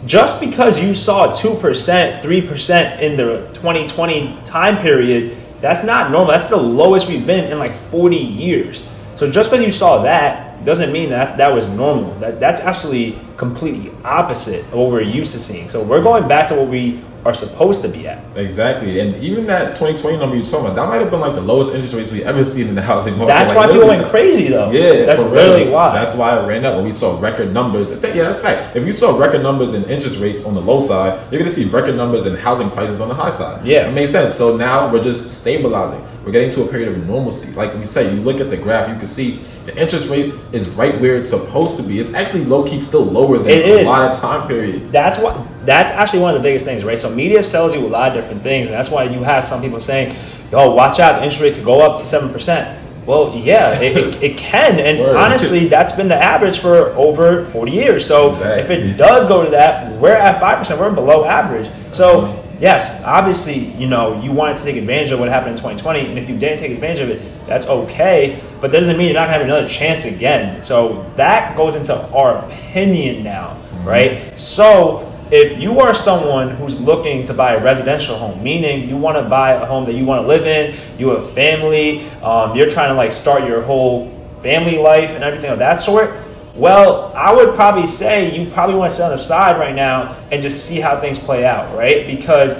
Just 0.07 0.41
because 0.41 0.83
you 0.83 0.95
saw 0.95 1.33
2%, 1.33 2.23
3% 2.23 3.01
in 3.01 3.17
the 3.17 3.51
2020 3.53 4.39
time 4.47 4.79
period, 4.79 5.37
that's 5.61 5.85
not 5.85 6.11
normal. 6.11 6.33
That's 6.33 6.49
the 6.49 6.57
lowest 6.57 7.09
we've 7.09 7.27
been 7.27 7.53
in 7.53 7.59
like 7.59 7.75
40 7.75 8.17
years. 8.17 8.89
So 9.17 9.31
just 9.31 9.51
because 9.51 9.65
you 9.65 9.71
saw 9.71 10.03
that, 10.03 10.50
doesn't 10.65 10.93
mean 10.93 11.11
that 11.11 11.39
that 11.39 11.53
was 11.53 11.69
normal. 11.69 12.15
That 12.19 12.41
that's 12.41 12.61
actually 12.61 13.19
completely 13.37 13.93
opposite 14.05 14.65
of 14.67 14.75
what 14.75 14.91
we're 14.91 15.01
used 15.01 15.33
to 15.35 15.41
seeing. 15.41 15.69
So 15.69 15.83
we're 15.83 16.03
going 16.03 16.29
back 16.29 16.49
to 16.49 16.55
what 16.55 16.69
we 16.69 17.03
are 17.25 17.35
supposed 17.35 17.83
to 17.83 17.89
be 17.89 18.09
at. 18.09 18.25
Exactly, 18.37 19.01
and 19.01 19.15
even 19.23 19.47
that 19.47 19.75
2020 19.75 20.17
number 20.17 20.37
you 20.37 20.43
talking 20.43 20.67
about, 20.67 20.77
that 20.77 20.89
might 20.89 21.03
have 21.03 21.11
been 21.11 21.21
like 21.21 21.35
the 21.35 21.41
lowest 21.41 21.73
interest 21.75 21.95
rates 21.95 22.11
we 22.11 22.25
ever 22.25 22.43
seen 22.45 22.69
in 22.69 22.75
the 22.75 22.83
housing 22.83 23.17
market. 23.19 23.35
That's 23.35 23.55
like, 23.55 23.69
why 23.69 23.73
people 23.73 23.89
went 23.89 24.09
crazy 24.09 24.49
though. 24.49 24.71
Yeah, 24.71 25.05
that's 25.05 25.23
really 25.25 25.69
why. 25.71 25.93
That's 25.93 26.15
why 26.15 26.39
it 26.39 26.47
ran 26.47 26.65
up. 26.65 26.77
When 26.77 26.85
we 26.85 26.93
saw 26.93 27.21
record 27.21 27.53
numbers, 27.53 27.91
yeah, 27.91 27.99
that's 27.99 28.39
fact. 28.39 28.75
If 28.75 28.87
you 28.87 28.93
saw 28.93 29.19
record 29.19 29.43
numbers 29.43 29.75
in 29.75 29.85
interest 29.85 30.19
rates 30.19 30.45
on 30.45 30.55
the 30.55 30.63
low 30.63 30.81
side, 30.81 31.21
you're 31.31 31.39
gonna 31.39 31.51
see 31.51 31.67
record 31.67 31.97
numbers 31.97 32.27
in 32.27 32.37
housing 32.37 32.71
prices 32.71 33.01
on 33.01 33.09
the 33.09 33.15
high 33.15 33.31
side. 33.31 33.67
Yeah, 33.67 33.89
it 33.89 33.93
makes 33.93 34.13
sense. 34.13 34.35
So 34.35 34.57
now 34.57 34.91
we're 34.91 35.03
just 35.03 35.41
stabilizing. 35.41 36.03
We're 36.25 36.33
getting 36.33 36.51
to 36.51 36.65
a 36.65 36.69
period 36.69 36.89
of 36.89 37.07
normalcy. 37.07 37.53
Like 37.53 37.75
we 37.75 37.87
said, 37.87 38.15
you 38.15 38.21
look 38.21 38.41
at 38.41 38.51
the 38.51 38.57
graph, 38.57 38.91
you 38.91 38.97
can 38.97 39.07
see 39.07 39.41
the 39.65 39.81
interest 39.81 40.11
rate 40.11 40.35
is 40.53 40.69
right 40.71 40.99
where 41.01 41.17
it's 41.17 41.31
supposed 41.31 41.79
to 41.79 41.83
be. 41.83 41.99
It's 41.99 42.13
actually 42.13 42.45
low 42.45 42.67
key 42.67 42.79
still 42.79 43.05
lower 43.05 43.39
than 43.39 43.49
it 43.49 43.65
a 43.65 43.79
is. 43.81 43.87
lot 43.87 44.11
of 44.11 44.19
time 44.19 44.47
periods. 44.47 44.93
That's 44.93 45.19
what 45.19 45.47
that's 45.65 45.91
actually 45.93 46.21
one 46.21 46.35
of 46.35 46.43
the 46.43 46.47
biggest 46.47 46.65
things, 46.65 46.85
right? 46.85 46.99
So 46.99 47.09
media 47.11 47.43
sells 47.43 47.75
you 47.75 47.87
a 47.87 47.89
lot 47.89 48.09
of 48.09 48.23
different 48.23 48.43
things, 48.43 48.67
and 48.67 48.75
that's 48.75 48.91
why 48.91 49.05
you 49.05 49.23
have 49.23 49.45
some 49.45 49.63
people 49.63 49.81
saying, 49.81 50.15
"Yo, 50.53 50.75
watch 50.75 51.01
out, 51.01 51.21
the 51.21 51.25
interest 51.25 51.43
rate 51.43 51.55
could 51.55 51.65
go 51.65 51.81
up 51.81 51.99
to 52.01 52.05
seven 52.05 52.31
percent." 52.31 52.79
Well, 53.07 53.35
yeah, 53.35 53.81
it, 53.81 53.97
it, 53.97 54.23
it, 54.23 54.37
can, 54.37 54.79
and 54.79 54.99
Word. 54.99 55.17
honestly, 55.17 55.69
that's 55.69 55.93
been 55.93 56.09
the 56.09 56.23
average 56.23 56.59
for 56.59 56.91
over 56.91 57.47
forty 57.47 57.73
years. 57.73 58.05
So 58.05 58.33
exactly. 58.33 58.61
if 58.61 58.71
it 58.71 58.97
does 58.99 59.27
go 59.27 59.43
to 59.43 59.51
that, 59.53 59.99
we're 59.99 60.13
at 60.13 60.39
five 60.39 60.59
percent. 60.59 60.81
We're 60.81 60.95
below 60.95 61.25
average. 61.25 61.71
So 61.93 62.21
uh-huh 62.21 62.40
yes, 62.61 63.03
obviously, 63.05 63.73
you 63.77 63.89
know, 63.89 64.21
you 64.23 64.31
wanted 64.33 64.59
to 64.59 64.65
take 64.65 64.77
advantage 64.77 65.11
of 65.11 65.19
what 65.19 65.29
happened 65.29 65.53
in 65.53 65.57
2020, 65.57 66.11
and 66.11 66.19
if 66.19 66.29
you 66.29 66.39
didn't 66.39 66.59
take 66.59 66.71
advantage 66.71 67.01
of 67.01 67.11
it, 67.11 67.47
that's 67.47 67.67
okay. 67.67 68.41
But 68.61 68.71
that 68.71 68.79
doesn't 68.79 68.97
mean 68.97 69.07
you're 69.07 69.15
not 69.15 69.27
gonna 69.27 69.39
have 69.39 69.43
another 69.43 69.69
chance 69.69 70.05
again. 70.05 70.63
So 70.63 71.11
that 71.17 71.57
goes 71.57 71.75
into 71.75 71.97
our 72.13 72.45
opinion 72.45 73.25
now, 73.25 73.55
mm-hmm. 73.55 73.89
right? 73.89 74.39
So 74.39 75.11
if 75.33 75.61
you 75.61 75.81
are 75.81 75.95
someone 75.95 76.51
who's 76.51 76.81
looking 76.81 77.25
to 77.25 77.35
buy 77.35 77.55
a 77.55 77.63
residential 77.63 78.17
home, 78.17 78.43
meaning 78.43 78.89
you 78.89 78.97
want 78.97 79.17
to 79.17 79.29
buy 79.29 79.53
a 79.53 79.65
home 79.65 79.85
that 79.85 79.95
you 79.95 80.05
want 80.05 80.23
to 80.23 80.29
live 80.29 80.47
in, 80.47 80.77
you 80.99 81.11
have 81.11 81.31
family, 81.31 82.09
um, 82.21 82.57
you're 82.57 82.71
trying 82.71 82.91
to 82.91 82.95
like 82.95 83.13
start 83.13 83.45
your 83.45 83.63
whole 83.63 84.13
family 84.43 84.79
life 84.79 85.11
and 85.11 85.23
everything 85.23 85.51
of 85.51 85.59
that 85.59 85.79
sort 85.79 86.17
well, 86.55 87.13
I 87.15 87.33
would 87.33 87.55
probably 87.55 87.87
say 87.87 88.37
you 88.37 88.51
probably 88.51 88.75
want 88.77 88.91
to 88.91 88.97
sit 88.97 89.05
on 89.05 89.11
the 89.11 89.19
side 89.19 89.59
right 89.59 89.75
now 89.75 90.17
and 90.31 90.43
just 90.43 90.67
see 90.67 90.81
how 90.81 91.01
things 91.01 91.19
play 91.19 91.47
out, 91.47 91.77
right? 91.77 92.07
Because 92.07 92.57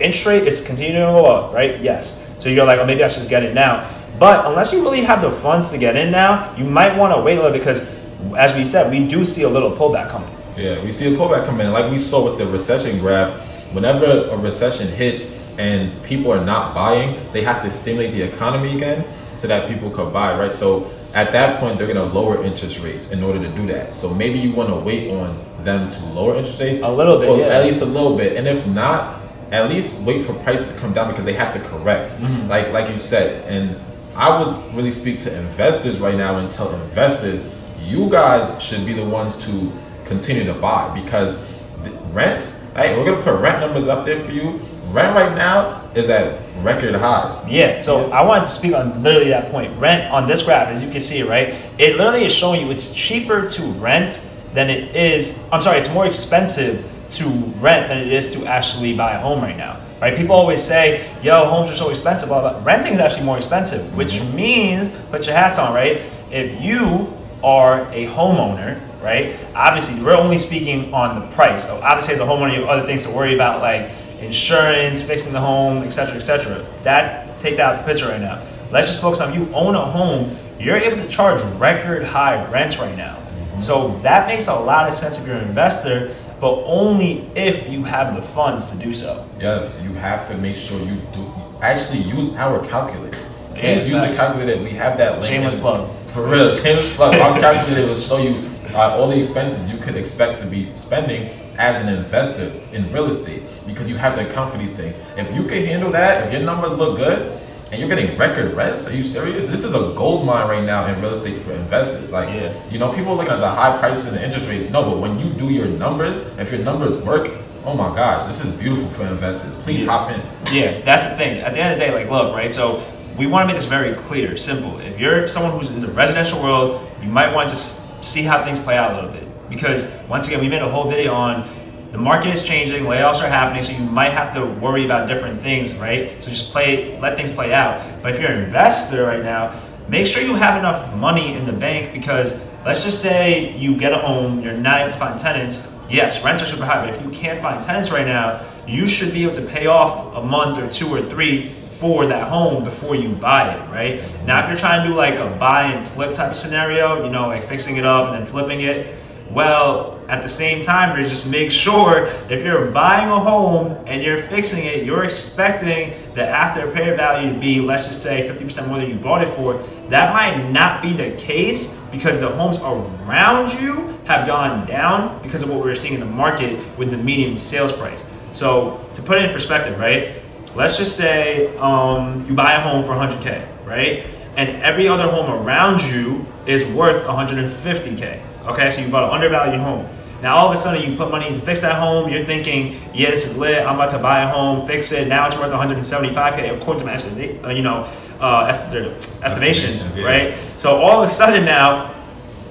interest 0.00 0.26
rate 0.26 0.46
is 0.46 0.64
continuing 0.64 1.06
to 1.06 1.20
go 1.20 1.26
up, 1.26 1.52
right? 1.52 1.78
Yes. 1.80 2.24
So 2.38 2.48
you're 2.48 2.64
like, 2.64 2.78
oh, 2.78 2.84
maybe 2.84 3.02
I 3.02 3.08
should 3.08 3.18
just 3.18 3.30
get 3.30 3.42
it 3.42 3.54
now. 3.54 3.88
But 4.18 4.46
unless 4.46 4.72
you 4.72 4.82
really 4.82 5.02
have 5.02 5.22
the 5.22 5.30
funds 5.30 5.68
to 5.70 5.78
get 5.78 5.96
in 5.96 6.10
now, 6.10 6.54
you 6.56 6.64
might 6.64 6.96
want 6.96 7.14
to 7.14 7.20
wait 7.20 7.38
a 7.38 7.42
little 7.42 7.56
because, 7.56 7.88
as 8.36 8.54
we 8.54 8.64
said, 8.64 8.90
we 8.90 9.06
do 9.06 9.24
see 9.24 9.42
a 9.42 9.48
little 9.48 9.70
pullback 9.70 10.10
coming. 10.10 10.30
Yeah, 10.56 10.82
we 10.82 10.90
see 10.90 11.14
a 11.14 11.16
pullback 11.16 11.46
coming. 11.46 11.68
Like 11.68 11.90
we 11.90 11.98
saw 11.98 12.28
with 12.28 12.38
the 12.38 12.46
recession 12.46 12.98
graph, 12.98 13.30
whenever 13.72 14.28
a 14.28 14.36
recession 14.36 14.88
hits 14.88 15.38
and 15.58 16.02
people 16.02 16.32
are 16.32 16.44
not 16.44 16.74
buying, 16.74 17.20
they 17.32 17.42
have 17.42 17.62
to 17.62 17.70
stimulate 17.70 18.12
the 18.12 18.22
economy 18.22 18.74
again 18.76 19.04
so 19.36 19.46
that 19.46 19.68
people 19.68 19.90
could 19.90 20.12
buy, 20.12 20.36
right? 20.36 20.52
So 20.52 20.90
at 21.14 21.32
that 21.32 21.60
point 21.60 21.78
they're 21.78 21.86
gonna 21.86 22.02
lower 22.02 22.42
interest 22.44 22.80
rates 22.80 23.10
in 23.10 23.22
order 23.22 23.38
to 23.38 23.48
do 23.48 23.66
that. 23.66 23.94
So 23.94 24.12
maybe 24.14 24.38
you 24.38 24.52
want 24.52 24.68
to 24.68 24.76
wait 24.76 25.10
on 25.10 25.44
them 25.64 25.88
to 25.88 26.04
lower 26.06 26.36
interest 26.36 26.60
rates 26.60 26.82
A 26.82 26.90
little 26.90 27.18
bit, 27.18 27.28
or 27.28 27.38
yeah. 27.38 27.46
at 27.46 27.64
least 27.64 27.82
a 27.82 27.86
little 27.86 28.16
bit, 28.16 28.36
and 28.36 28.46
if 28.46 28.66
not, 28.66 29.20
at 29.50 29.68
least 29.68 30.06
wait 30.06 30.24
for 30.24 30.34
prices 30.34 30.72
to 30.72 30.78
come 30.78 30.92
down 30.92 31.10
because 31.10 31.24
they 31.24 31.32
have 31.32 31.52
to 31.54 31.60
correct. 31.60 32.12
Mm-hmm. 32.14 32.48
Like 32.48 32.72
like 32.72 32.90
you 32.90 32.98
said, 32.98 33.44
and 33.46 33.80
I 34.14 34.42
would 34.42 34.74
really 34.74 34.90
speak 34.90 35.18
to 35.20 35.38
investors 35.38 36.00
right 36.00 36.16
now 36.16 36.38
and 36.38 36.50
tell 36.50 36.72
investors, 36.82 37.46
you 37.80 38.10
guys 38.10 38.62
should 38.62 38.84
be 38.84 38.92
the 38.92 39.04
ones 39.04 39.46
to 39.46 39.72
continue 40.04 40.44
to 40.44 40.54
buy 40.54 40.92
because 41.00 41.36
the 41.82 41.90
rents. 42.12 42.66
Right, 42.78 42.96
we're 42.96 43.06
gonna 43.06 43.22
put 43.22 43.40
rent 43.40 43.58
numbers 43.58 43.88
up 43.88 44.06
there 44.06 44.20
for 44.20 44.30
you. 44.30 44.60
Rent 44.90 45.12
right 45.16 45.36
now 45.36 45.90
is 45.96 46.10
at 46.10 46.38
record 46.58 46.94
highs. 46.94 47.44
Yeah, 47.48 47.80
so 47.80 48.08
I 48.12 48.24
wanted 48.24 48.44
to 48.44 48.50
speak 48.50 48.72
on 48.72 49.02
literally 49.02 49.30
that 49.30 49.50
point. 49.50 49.76
Rent 49.80 50.12
on 50.12 50.28
this 50.28 50.42
graph, 50.44 50.68
as 50.68 50.80
you 50.80 50.88
can 50.88 51.00
see, 51.00 51.24
right? 51.24 51.56
It 51.76 51.96
literally 51.96 52.24
is 52.24 52.32
showing 52.32 52.64
you 52.64 52.70
it's 52.70 52.94
cheaper 52.94 53.48
to 53.48 53.62
rent 53.80 54.24
than 54.54 54.70
it 54.70 54.94
is. 54.94 55.44
I'm 55.50 55.60
sorry, 55.60 55.80
it's 55.80 55.92
more 55.92 56.06
expensive 56.06 56.88
to 57.10 57.28
rent 57.58 57.88
than 57.88 57.98
it 57.98 58.12
is 58.12 58.32
to 58.34 58.46
actually 58.46 58.94
buy 58.94 59.14
a 59.14 59.20
home 59.20 59.40
right 59.40 59.56
now. 59.56 59.80
Right? 60.00 60.16
People 60.16 60.36
always 60.36 60.62
say, 60.62 61.10
"Yo, 61.20 61.46
homes 61.46 61.72
are 61.72 61.74
so 61.74 61.90
expensive." 61.90 62.28
Blah, 62.28 62.52
blah. 62.52 62.64
Renting 62.64 62.92
is 62.92 63.00
actually 63.00 63.24
more 63.24 63.38
expensive, 63.38 63.92
which 63.96 64.20
mm-hmm. 64.20 64.36
means 64.36 64.90
put 65.10 65.26
your 65.26 65.34
hats 65.34 65.58
on, 65.58 65.74
right? 65.74 66.02
If 66.30 66.62
you 66.62 67.12
are 67.42 67.90
a 67.90 68.06
homeowner, 68.06 68.80
right? 69.00 69.36
Obviously, 69.54 70.02
we're 70.02 70.16
only 70.16 70.38
speaking 70.38 70.92
on 70.92 71.20
the 71.20 71.34
price. 71.34 71.66
So 71.66 71.80
obviously, 71.82 72.14
as 72.14 72.20
a 72.20 72.24
homeowner, 72.24 72.54
you 72.54 72.60
have 72.60 72.68
other 72.68 72.86
things 72.86 73.04
to 73.04 73.10
worry 73.10 73.34
about, 73.34 73.60
like 73.60 73.90
insurance, 74.20 75.00
fixing 75.02 75.32
the 75.32 75.40
home, 75.40 75.82
etc., 75.84 76.16
etc. 76.16 76.66
That 76.82 77.38
take 77.38 77.56
that 77.56 77.66
out 77.66 77.76
the 77.78 77.84
picture 77.84 78.08
right 78.08 78.20
now. 78.20 78.42
Let's 78.70 78.88
just 78.88 79.00
focus 79.00 79.20
on 79.20 79.32
you 79.32 79.52
own 79.54 79.74
a 79.74 79.84
home. 79.84 80.36
You're 80.58 80.76
able 80.76 80.96
to 80.96 81.08
charge 81.08 81.40
record 81.58 82.04
high 82.04 82.44
rents 82.50 82.78
right 82.78 82.96
now. 82.96 83.16
Mm-hmm. 83.16 83.60
So 83.60 83.98
that 84.02 84.26
makes 84.26 84.48
a 84.48 84.54
lot 84.54 84.88
of 84.88 84.94
sense 84.94 85.18
if 85.18 85.26
you're 85.26 85.36
an 85.36 85.48
investor, 85.48 86.14
but 86.40 86.62
only 86.64 87.30
if 87.34 87.68
you 87.68 87.84
have 87.84 88.16
the 88.16 88.22
funds 88.22 88.70
to 88.70 88.76
do 88.76 88.92
so. 88.92 89.28
Yes, 89.40 89.86
you 89.86 89.94
have 89.94 90.28
to 90.28 90.36
make 90.36 90.56
sure 90.56 90.80
you 90.80 91.00
do 91.12 91.32
actually 91.62 92.02
use 92.02 92.34
our 92.34 92.64
calculator. 92.66 93.18
Yeah, 93.54 93.74
Please 93.74 93.88
use 93.88 94.02
a 94.02 94.14
calculator. 94.14 94.62
We 94.62 94.70
have 94.70 94.98
that 94.98 95.20
link. 95.20 95.32
Shameless 95.32 95.58
plug. 95.58 95.94
For 96.08 96.26
real, 96.26 96.52
shameless 96.52 96.94
plug. 96.94 97.14
Our 97.14 97.40
calculator 97.40 97.86
will 97.86 97.96
show 97.96 98.18
you 98.18 98.50
uh, 98.74 98.96
all 98.96 99.08
the 99.08 99.18
expenses 99.18 99.70
you 99.70 99.78
could 99.78 99.96
expect 99.96 100.38
to 100.40 100.46
be 100.46 100.74
spending 100.74 101.30
as 101.58 101.80
an 101.80 101.88
investor 101.88 102.52
in 102.72 102.90
real 102.92 103.06
estate 103.06 103.42
because 103.66 103.88
you 103.88 103.96
have 103.96 104.14
to 104.16 104.28
account 104.28 104.50
for 104.52 104.58
these 104.58 104.72
things. 104.72 104.98
If 105.16 105.34
you 105.34 105.44
can 105.44 105.64
handle 105.64 105.90
that, 105.92 106.26
if 106.26 106.32
your 106.32 106.42
numbers 106.42 106.78
look 106.78 106.96
good, 106.98 107.40
and 107.70 107.78
you're 107.78 107.88
getting 107.90 108.16
record 108.16 108.54
rents, 108.54 108.88
are 108.88 108.96
you 108.96 109.04
serious? 109.04 109.50
This 109.50 109.62
is 109.62 109.74
a 109.74 109.92
gold 109.94 110.24
mine 110.24 110.48
right 110.48 110.64
now 110.64 110.86
in 110.86 110.98
real 111.02 111.10
estate 111.12 111.36
for 111.38 111.52
investors. 111.52 112.10
Like, 112.10 112.28
Yeah. 112.30 112.50
you 112.70 112.78
know, 112.78 112.90
people 112.94 113.12
are 113.12 113.16
looking 113.16 113.32
at 113.32 113.40
the 113.40 113.48
high 113.50 113.76
prices 113.78 114.06
and 114.06 114.16
the 114.16 114.24
interest 114.24 114.48
rates. 114.48 114.70
No, 114.70 114.82
but 114.84 114.96
when 114.96 115.18
you 115.18 115.26
do 115.34 115.52
your 115.52 115.66
numbers, 115.66 116.22
if 116.38 116.50
your 116.50 116.62
numbers 116.62 116.96
work, 116.96 117.28
oh 117.66 117.74
my 117.74 117.94
gosh, 117.94 118.24
this 118.24 118.42
is 118.42 118.54
beautiful 118.54 118.88
for 118.88 119.02
investors. 119.02 119.54
Please 119.64 119.84
Yeah. 119.84 119.90
hop 119.90 120.10
in. 120.10 120.22
Yeah, 120.50 120.80
that's 120.86 121.06
the 121.08 121.16
thing. 121.16 121.40
At 121.42 121.52
the 121.52 121.60
end 121.60 121.74
of 121.74 121.78
the 121.78 121.84
day, 121.84 121.92
like, 121.94 122.10
look, 122.10 122.34
right? 122.34 122.54
So 122.54 122.80
we 123.18 123.26
want 123.26 123.42
to 123.46 123.52
make 123.52 123.60
this 123.60 123.68
very 123.68 123.92
clear, 123.92 124.34
simple. 124.38 124.78
If 124.80 124.98
you're 124.98 125.28
someone 125.28 125.52
who's 125.52 125.70
in 125.70 125.82
the 125.82 125.88
residential 125.88 126.42
world, 126.42 126.80
you 127.02 127.10
might 127.10 127.34
want 127.34 127.50
to 127.50 127.54
just 127.54 127.80
see 128.00 128.22
how 128.22 128.44
things 128.44 128.60
play 128.60 128.76
out 128.76 128.92
a 128.92 128.94
little 128.94 129.10
bit. 129.10 129.48
Because 129.48 129.90
once 130.08 130.28
again, 130.28 130.40
we 130.40 130.48
made 130.48 130.62
a 130.62 130.68
whole 130.68 130.88
video 130.88 131.12
on 131.12 131.48
the 131.90 131.98
market 131.98 132.34
is 132.34 132.42
changing, 132.42 132.84
layoffs 132.84 133.22
are 133.22 133.28
happening, 133.28 133.62
so 133.62 133.72
you 133.72 133.78
might 133.78 134.12
have 134.12 134.34
to 134.34 134.44
worry 134.60 134.84
about 134.84 135.08
different 135.08 135.40
things, 135.40 135.74
right? 135.76 136.22
So 136.22 136.30
just 136.30 136.52
play, 136.52 137.00
let 137.00 137.16
things 137.16 137.32
play 137.32 137.54
out. 137.54 137.82
But 138.02 138.12
if 138.12 138.20
you're 138.20 138.30
an 138.30 138.44
investor 138.44 139.06
right 139.06 139.22
now, 139.22 139.58
make 139.88 140.06
sure 140.06 140.22
you 140.22 140.34
have 140.34 140.58
enough 140.58 140.94
money 140.96 141.32
in 141.32 141.46
the 141.46 141.52
bank 141.52 141.94
because 141.94 142.44
let's 142.66 142.84
just 142.84 143.00
say 143.00 143.56
you 143.56 143.74
get 143.74 143.92
a 143.92 143.98
home, 143.98 144.42
you're 144.42 144.52
not 144.52 144.82
able 144.82 144.92
to 144.92 144.98
find 144.98 145.18
tenants. 145.18 145.72
Yes, 145.88 146.22
rents 146.22 146.42
are 146.42 146.46
super 146.46 146.66
high, 146.66 146.84
but 146.84 146.94
if 146.94 147.02
you 147.02 147.10
can't 147.10 147.40
find 147.40 147.64
tenants 147.64 147.90
right 147.90 148.06
now, 148.06 148.46
you 148.66 148.86
should 148.86 149.14
be 149.14 149.22
able 149.22 149.34
to 149.36 149.46
pay 149.46 149.66
off 149.66 150.14
a 150.14 150.22
month 150.22 150.58
or 150.58 150.70
two 150.70 150.94
or 150.94 151.00
three 151.08 151.54
for 151.78 152.06
that 152.06 152.28
home 152.28 152.64
before 152.64 152.96
you 152.96 153.08
buy 153.08 153.54
it, 153.54 153.70
right? 153.70 154.26
Now, 154.26 154.42
if 154.42 154.48
you're 154.48 154.58
trying 154.58 154.82
to 154.82 154.88
do 154.88 154.96
like 154.96 155.18
a 155.18 155.30
buy 155.36 155.64
and 155.64 155.86
flip 155.86 156.12
type 156.12 156.32
of 156.32 156.36
scenario, 156.36 157.04
you 157.04 157.10
know, 157.10 157.28
like 157.28 157.44
fixing 157.44 157.76
it 157.76 157.86
up 157.86 158.08
and 158.08 158.16
then 158.16 158.26
flipping 158.26 158.62
it, 158.62 158.96
well, 159.30 160.00
at 160.08 160.22
the 160.22 160.28
same 160.28 160.64
time, 160.64 160.96
just 161.04 161.26
make 161.26 161.50
sure 161.50 162.06
if 162.30 162.42
you're 162.42 162.70
buying 162.70 163.08
a 163.10 163.20
home 163.20 163.76
and 163.86 164.02
you're 164.02 164.22
fixing 164.22 164.64
it, 164.64 164.84
you're 164.84 165.04
expecting 165.04 165.92
the 166.14 166.26
after 166.26 166.66
repair 166.66 166.96
value 166.96 167.32
to 167.32 167.38
be, 167.38 167.60
let's 167.60 167.86
just 167.86 168.02
say, 168.02 168.26
50% 168.26 168.68
more 168.68 168.78
than 168.78 168.88
you 168.88 168.96
bought 168.96 169.22
it 169.22 169.28
for. 169.28 169.62
That 169.90 170.14
might 170.14 170.50
not 170.50 170.82
be 170.82 170.94
the 170.94 171.14
case 171.16 171.76
because 171.92 172.20
the 172.20 172.28
homes 172.28 172.58
around 172.58 173.60
you 173.60 173.98
have 174.06 174.26
gone 174.26 174.66
down 174.66 175.22
because 175.22 175.42
of 175.42 175.50
what 175.50 175.60
we're 175.60 175.74
seeing 175.74 175.94
in 175.94 176.00
the 176.00 176.06
market 176.06 176.58
with 176.78 176.90
the 176.90 176.96
median 176.96 177.36
sales 177.36 177.72
price. 177.72 178.02
So, 178.32 178.84
to 178.94 179.02
put 179.02 179.18
it 179.18 179.26
in 179.26 179.32
perspective, 179.32 179.78
right? 179.78 180.17
Let's 180.58 180.76
just 180.76 180.96
say 180.96 181.56
um, 181.58 182.26
you 182.26 182.34
buy 182.34 182.54
a 182.54 182.60
home 182.60 182.82
for 182.82 182.90
100K, 182.90 183.46
right? 183.64 184.04
And 184.36 184.60
every 184.60 184.88
other 184.88 185.08
home 185.08 185.46
around 185.46 185.82
you 185.82 186.26
is 186.46 186.66
worth 186.72 187.06
150K. 187.06 188.20
Okay, 188.44 188.70
so 188.72 188.80
you 188.80 188.88
bought 188.88 189.04
an 189.04 189.10
undervalued 189.10 189.60
home. 189.60 189.86
Now 190.20 190.36
all 190.36 190.48
of 190.48 190.52
a 190.52 190.56
sudden 190.60 190.82
you 190.82 190.96
put 190.96 191.12
money 191.12 191.28
to 191.28 191.38
fix 191.42 191.60
that 191.60 191.78
home. 191.78 192.10
You're 192.10 192.24
thinking, 192.24 192.80
yeah, 192.92 193.10
this 193.10 193.24
is 193.24 193.38
lit. 193.38 193.64
I'm 193.64 193.76
about 193.76 193.90
to 193.90 193.98
buy 194.00 194.22
a 194.22 194.28
home, 194.28 194.66
fix 194.66 194.90
it. 194.90 195.06
Now 195.06 195.28
it's 195.28 195.36
worth 195.36 195.52
175k 195.52 196.60
according 196.60 196.80
to 196.80 196.86
my 196.86 196.94
estimate, 196.94 197.44
uh, 197.44 197.50
you 197.50 197.62
know, 197.62 197.88
uh, 198.18 198.46
estimations, 198.50 199.22
Estimations, 199.22 199.96
yeah. 199.96 200.04
right? 200.04 200.38
So 200.56 200.74
all 200.74 201.00
of 201.00 201.08
a 201.08 201.12
sudden 201.12 201.44
now 201.44 201.94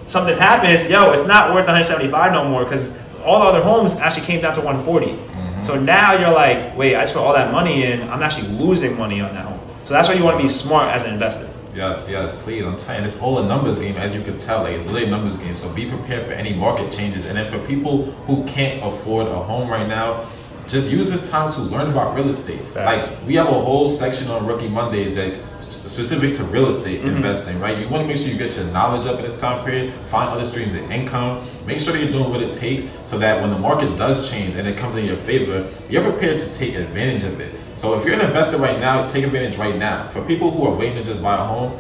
something 0.06 0.38
happens. 0.38 0.90
Yo, 0.90 1.12
it's 1.12 1.28
not 1.28 1.54
worth 1.54 1.66
175 1.66 2.32
no 2.32 2.48
more 2.48 2.64
because 2.64 2.98
all 3.26 3.42
the 3.42 3.48
other 3.48 3.62
homes 3.62 3.98
actually 3.98 4.26
came 4.26 4.40
down 4.42 4.54
to 4.54 4.62
140. 4.62 5.37
So 5.64 5.80
now 5.80 6.18
you're 6.18 6.32
like, 6.32 6.78
wait, 6.78 6.96
I 6.96 7.02
just 7.02 7.14
put 7.14 7.22
all 7.22 7.34
that 7.34 7.52
money 7.52 7.84
in. 7.84 8.02
I'm 8.10 8.24
actually 8.24 8.48
losing 8.50 8.98
money 8.98 9.22
on 9.22 9.34
that 9.34 9.46
home. 9.46 9.60
So 9.86 9.94
that's 9.94 10.08
why 10.08 10.16
you 10.16 10.24
want 10.24 10.38
to 10.38 10.44
be 10.44 10.50
smart 10.50 10.94
as 10.94 11.04
an 11.04 11.14
investor. 11.14 11.50
Yes, 11.74 12.08
yes, 12.10 12.34
please. 12.44 12.66
I'm 12.66 12.80
saying 12.80 13.04
it's 13.04 13.20
all 13.20 13.38
a 13.38 13.46
numbers 13.46 13.78
game, 13.78 13.98
as 13.98 14.16
you 14.16 14.22
can 14.22 14.38
tell. 14.38 14.64
Like 14.64 14.74
it's 14.74 14.88
really 14.88 15.06
a 15.06 15.10
numbers 15.10 15.38
game. 15.38 15.54
So 15.56 15.72
be 15.74 15.88
prepared 15.88 16.24
for 16.24 16.32
any 16.32 16.54
market 16.54 16.92
changes. 16.92 17.26
And 17.26 17.38
then 17.38 17.50
for 17.52 17.60
people 17.68 18.06
who 18.26 18.44
can't 18.46 18.84
afford 18.84 19.28
a 19.28 19.36
home 19.36 19.70
right 19.70 19.88
now, 19.88 20.28
just 20.68 20.92
use 20.92 21.10
this 21.10 21.30
time 21.30 21.52
to 21.54 21.62
learn 21.62 21.90
about 21.92 22.16
real 22.16 22.30
estate. 22.30 22.62
Facts. 22.74 23.08
Like 23.12 23.26
we 23.28 23.36
have 23.36 23.48
a 23.48 23.52
whole 23.52 23.88
section 23.90 24.30
on 24.30 24.46
Rookie 24.46 24.68
Mondays, 24.68 25.16
that 25.16 25.34
specific 25.62 26.34
to 26.36 26.44
real 26.46 26.68
estate 26.68 27.00
Mm-hmm. 27.02 27.18
investing. 27.18 27.60
Right? 27.60 27.78
You 27.78 27.88
want 27.90 28.04
to 28.04 28.08
make 28.08 28.18
sure 28.18 28.28
you 28.28 28.38
get 28.38 28.56
your 28.56 28.66
knowledge 28.66 29.06
up 29.08 29.18
in 29.18 29.24
this 29.24 29.40
time 29.40 29.64
period. 29.66 29.94
Find 30.08 30.30
other 30.30 30.46
streams 30.46 30.74
of 30.74 30.90
income. 30.92 31.46
Make 31.66 31.80
sure 31.80 31.94
that 31.94 32.02
you're 32.04 32.12
doing 32.12 32.30
what 32.30 32.42
it 32.42 32.54
takes 32.54 32.86
so 33.06 33.18
that 33.20 33.42
when 33.42 33.50
the 33.50 33.58
market 33.60 33.98
does 33.98 34.30
change 34.30 34.56
and 34.56 34.68
it 34.68 34.78
comes 34.78 34.96
in 34.98 35.06
your 35.06 35.18
favor, 35.18 35.68
you're 35.90 36.04
prepared 36.04 36.40
to 36.40 36.54
take 36.54 36.76
advantage 36.76 37.24
of 37.24 37.40
it. 37.40 37.54
So 37.76 37.98
if 37.98 38.06
you're 38.06 38.16
an 38.16 38.22
investor 38.22 38.58
right 38.58 38.80
now, 38.80 39.08
take 39.08 39.24
advantage 39.24 39.58
right 39.58 39.76
now. 39.78 40.08
For 40.10 40.22
people 40.24 40.52
who 40.52 40.66
are 40.68 40.74
waiting 40.76 40.98
to 40.98 41.04
just 41.04 41.22
buy 41.22 41.36
a 41.36 41.44
home, 41.46 41.80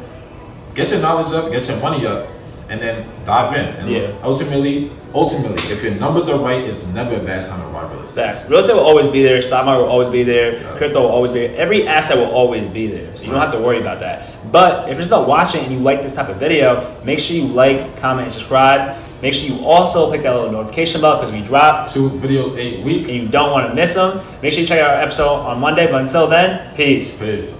get 0.76 0.92
your 0.92 1.02
knowledge 1.02 1.34
up, 1.34 1.52
get 1.52 1.68
your 1.68 1.78
money 1.80 2.06
up, 2.06 2.28
and 2.70 2.80
then 2.82 3.08
dive 3.26 3.56
in. 3.56 3.66
And 3.78 3.90
Yeah. 3.90 4.12
ultimately, 4.24 4.92
ultimately, 5.18 5.62
if 5.72 5.84
your 5.84 5.96
numbers 5.96 6.30
are 6.30 6.40
right, 6.40 6.62
it's 6.62 6.86
never 6.94 7.16
a 7.16 7.20
bad 7.20 7.46
time 7.46 7.60
to 7.62 7.68
buy 7.74 7.84
real 7.92 8.02
estate. 8.02 8.22
Facts. 8.36 8.50
Real 8.50 8.60
estate 8.60 8.74
will 8.76 8.86
always 8.86 9.08
be 9.08 9.24
there. 9.24 9.42
Stock 9.42 9.66
market 9.66 9.82
will 9.84 9.90
always 9.90 10.10
be 10.10 10.24
there. 10.24 10.54
Yes. 10.62 10.78
Crypto 10.78 11.02
will 11.02 11.10
always 11.10 11.32
be 11.32 11.48
there. 11.48 11.58
Every 11.58 11.88
asset 11.88 12.18
will 12.18 12.32
always 12.32 12.68
be 12.70 12.88
there. 12.88 13.16
So 13.16 13.24
you 13.24 13.32
don't 13.32 13.42
have 13.42 13.52
to 13.54 13.60
worry 13.60 13.80
about 13.82 14.00
that. 14.02 14.30
But 14.52 14.90
if 14.90 14.98
you're 14.98 15.06
still 15.06 15.26
watching 15.26 15.64
and 15.64 15.74
you 15.74 15.80
like 15.80 16.02
this 16.04 16.14
type 16.16 16.30
of 16.30 16.38
video, 16.38 16.96
make 17.04 17.20
sure 17.20 17.36
you 17.36 17.48
like, 17.48 17.98
comment, 17.98 18.26
and 18.26 18.32
subscribe. 18.32 18.96
Make 19.22 19.34
sure 19.34 19.50
you 19.50 19.66
also 19.66 20.08
click 20.10 20.22
that 20.22 20.36
little 20.36 20.52
notification 20.52 21.02
bell 21.02 21.18
because 21.18 21.32
we 21.34 21.42
drop 21.42 21.90
Two 21.90 22.10
videos 22.12 22.56
a 22.56 22.84
week. 22.84 23.08
and 23.10 23.16
you 23.18 23.28
don't 23.28 23.52
want 23.52 23.68
to 23.68 23.74
miss 23.76 23.96
them. 23.96 24.22
Make 24.44 24.54
sure 24.54 24.62
you 24.62 24.68
check 24.68 24.80
out 24.80 24.92
our 24.96 25.02
episode 25.02 25.40
on 25.40 25.60
Monday. 25.60 25.90
But 25.92 26.02
until 26.02 26.28
then, 26.28 26.76
peace. 26.76 27.18
Peace. 27.20 27.57